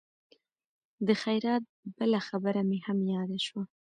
[1.07, 1.63] د خیرات
[1.97, 3.63] بله خبره مې هم یاده شوه.